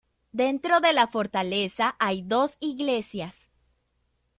Dentro 0.31 0.79
de 0.79 0.93
la 0.93 1.05
fortaleza 1.05 1.95
hay 1.99 2.23
dos 2.23 2.57
iglesias. 2.59 3.51